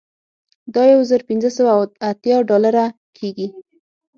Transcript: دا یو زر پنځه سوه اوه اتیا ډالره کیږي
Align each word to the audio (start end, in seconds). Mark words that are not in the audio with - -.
دا 0.73 0.83
یو 0.93 1.01
زر 1.09 1.21
پنځه 1.29 1.49
سوه 1.57 1.69
اوه 1.75 1.87
اتیا 2.09 2.37
ډالره 2.49 2.85
کیږي 3.17 3.47